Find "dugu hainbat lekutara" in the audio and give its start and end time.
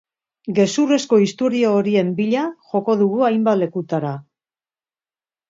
3.03-4.13